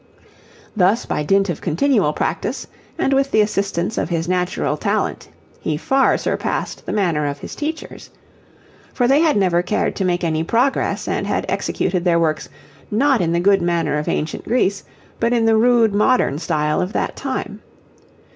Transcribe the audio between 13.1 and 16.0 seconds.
in the good manner of ancient Greece, but in the rude